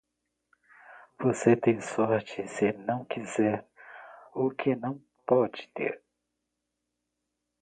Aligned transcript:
Você 1.19 1.55
tem 1.55 1.79
sorte 1.79 2.47
se 2.47 2.73
não 2.73 3.05
quiser 3.05 3.67
o 4.33 4.49
que 4.49 4.75
não 4.75 4.99
pode 5.27 5.69
ter. 5.75 6.01